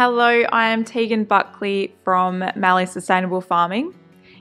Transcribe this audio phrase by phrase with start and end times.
[0.00, 3.92] Hello, I am Tegan Buckley from Mallee Sustainable Farming.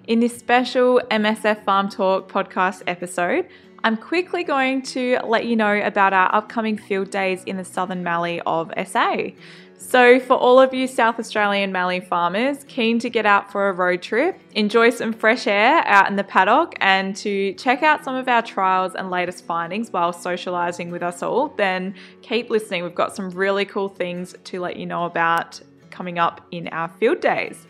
[0.05, 3.47] In this special MSF Farm Talk podcast episode,
[3.83, 8.03] I'm quickly going to let you know about our upcoming field days in the southern
[8.03, 9.29] Mallee of SA.
[9.79, 13.71] So, for all of you South Australian Mallee farmers keen to get out for a
[13.71, 18.15] road trip, enjoy some fresh air out in the paddock, and to check out some
[18.15, 22.83] of our trials and latest findings while socialising with us all, then keep listening.
[22.83, 26.89] We've got some really cool things to let you know about coming up in our
[26.89, 27.67] field days.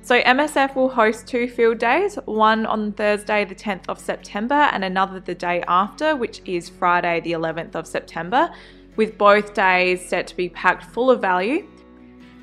[0.00, 4.82] So, MSF will host two field days, one on Thursday, the 10th of September, and
[4.82, 8.50] another the day after, which is Friday, the 11th of September
[8.96, 11.66] with both days set to be packed full of value.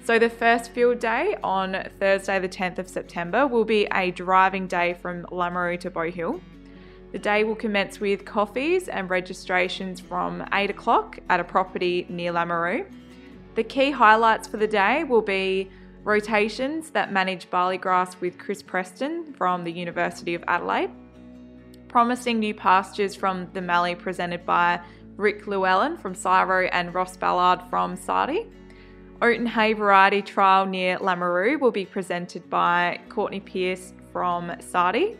[0.05, 4.67] So, the first field day on Thursday, the 10th of September, will be a driving
[4.67, 6.41] day from Lameroo to Bow Hill.
[7.13, 12.33] The day will commence with coffees and registrations from 8 o'clock at a property near
[12.33, 12.85] Lameroo.
[13.55, 15.69] The key highlights for the day will be
[16.03, 20.89] rotations that manage barley grass with Chris Preston from the University of Adelaide,
[21.87, 24.81] promising new pastures from the Mallee presented by
[25.17, 28.49] Rick Llewellyn from CSIRO and Ross Ballard from SARDI.
[29.21, 35.17] Oat and Hay Variety Trial near Lameroo will be presented by Courtney Peirce from SARDI.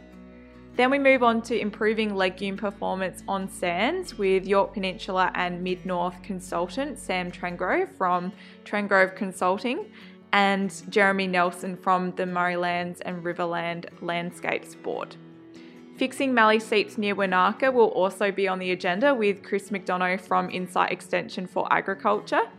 [0.76, 5.86] Then we move on to improving legume performance on sands with Yorke Peninsula and Mid
[5.86, 8.34] North consultant Sam Trengrove from
[8.66, 9.92] Trengrove Consulting
[10.32, 15.16] and Jeremy Nelson from the Murraylands and Riverland Landscapes Board.
[15.98, 20.50] Fixing mallee seeps near Wynarka will also be on the agenda with Chris McDonough from
[20.50, 22.50] Insight Extension for Agriculture.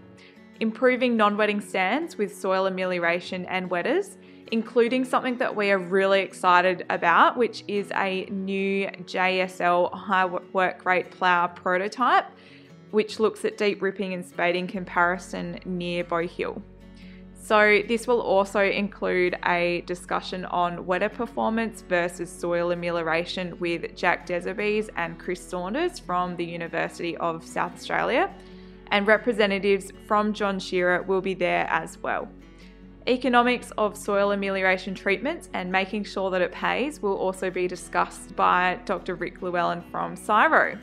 [0.61, 4.19] Improving non wetting stands with soil amelioration and wetters,
[4.53, 10.85] including something that we are really excited about, which is a new JSL high work
[10.85, 12.27] rate plough prototype,
[12.93, 16.63] which looks at deep ripping and spading comparison near Bow Hill.
[17.45, 24.27] So, this will also include a discussion on wetter performance versus soil amelioration with Jack
[24.27, 28.33] Desbiolles and Chris Saunders from the University of South Australia,
[28.93, 32.31] and representatives from John Shearer will be there as well.
[33.07, 38.35] Economics of soil amelioration treatments and making sure that it pays will also be discussed
[38.35, 39.17] by Dr.
[39.17, 40.79] Rick Llewellyn from CSIRO.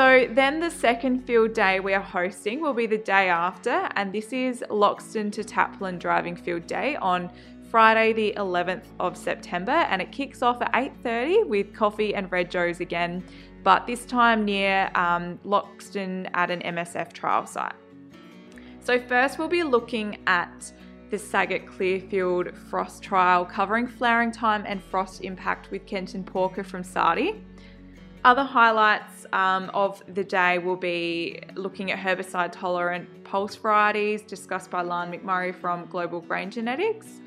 [0.00, 4.10] So, then the second field day we are hosting will be the day after, and
[4.10, 7.30] this is Loxton to Taplan Driving Field Day on
[7.70, 12.50] Friday the 11th of September and it kicks off at 8.30 with coffee and red
[12.50, 13.22] joes again
[13.62, 17.74] but this time near um, Loxton at an MSF trial site.
[18.80, 20.72] So first we'll be looking at
[21.10, 26.84] the SAGIT Clearfield frost trial covering flowering time and frost impact with Kenton Porker from
[26.84, 27.42] SARDI.
[28.22, 34.70] Other highlights um, of the day will be looking at herbicide tolerant pulse varieties discussed
[34.70, 37.20] by Larn McMurray from Global Grain Genetics.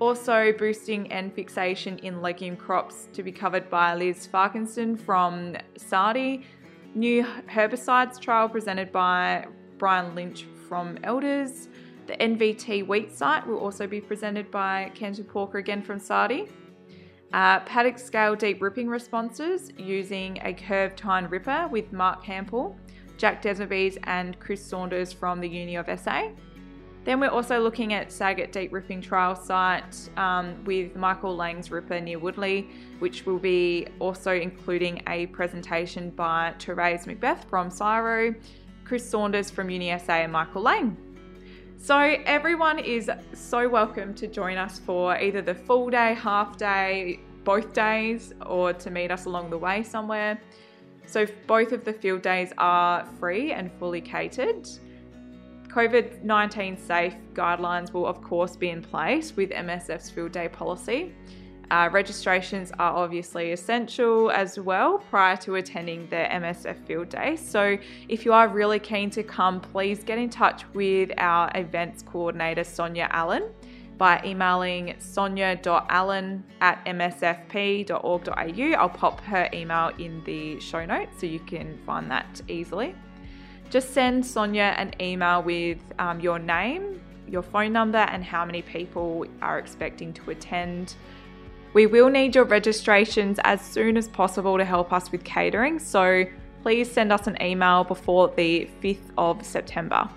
[0.00, 6.44] Also, boosting N fixation in legume crops to be covered by Liz Farquharson from SARDI.
[6.94, 11.68] New herbicides trial presented by Brian Lynch from Elders.
[12.06, 16.48] The NVT wheat site will also be presented by Kenton Porker again from SARDI.
[17.32, 22.74] Uh, paddock scale deep ripping responses using a curved tine ripper with Mark Hampel,
[23.18, 26.30] Jack Desbiolles, and Chris Saunders from the Uni of SA.
[27.04, 32.00] Then we're also looking at SAGIT Deep Ripping Trial Site um, with Michael Lang's Ripper
[32.00, 32.68] near Woodley,
[32.98, 38.34] which will be also including a presentation by Therese McBeath from CSIRO,
[38.84, 40.96] Chris Saunders from Uni SA, and Michael Lang.
[41.80, 47.20] So, everyone is so welcome to join us for either the full day, half day,
[47.44, 50.40] both days, or to meet us along the way somewhere.
[51.06, 54.68] So, both of the field days are free and fully catered.
[55.68, 61.14] COVID 19 safe guidelines will, of course, be in place with MSF's field day policy.
[61.70, 67.36] Uh, registrations are obviously essential as well prior to attending the MSF field day.
[67.36, 67.76] So,
[68.08, 72.64] if you are really keen to come, please get in touch with our events coordinator,
[72.64, 73.50] Sonia Allen,
[73.98, 78.32] by emailing sonia.allen at msfp.org.au.
[78.80, 82.94] I'll pop her email in the show notes so you can find that easily.
[83.70, 88.62] Just send Sonia an email with um, your name, your phone number, and how many
[88.62, 90.94] people are expecting to attend.
[91.74, 96.24] We will need your registrations as soon as possible to help us with catering, so
[96.62, 100.08] please send us an email before the 5th of September.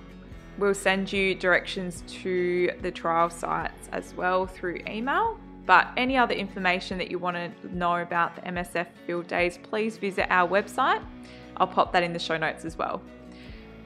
[0.58, 5.38] We'll send you directions to the trial sites as well through email.
[5.66, 9.98] But any other information that you want to know about the MSF field days, please
[9.98, 11.04] visit our website.
[11.58, 13.02] I'll pop that in the show notes as well.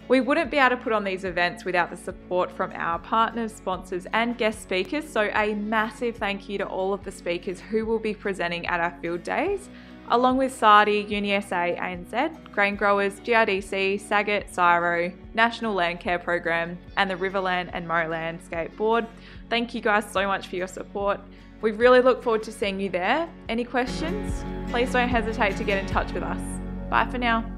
[0.07, 3.53] We wouldn't be able to put on these events without the support from our partners,
[3.53, 5.09] sponsors, and guest speakers.
[5.09, 8.79] So, a massive thank you to all of the speakers who will be presenting at
[8.79, 9.67] our field days,
[10.09, 17.09] along with SARDI, UniSA, ANZ, Grain Growers, GRDC, SAGIT, CSIRO, National Land Care Program, and
[17.09, 19.07] the Riverland and Murray Landscape Board.
[19.49, 21.19] Thank you guys so much for your support.
[21.61, 23.27] We really look forward to seeing you there.
[23.49, 24.43] Any questions?
[24.69, 26.41] Please don't hesitate to get in touch with us.
[26.91, 27.54] Bye for now.